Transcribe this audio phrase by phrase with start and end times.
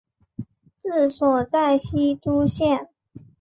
[0.79, 2.89] 治所在西都县。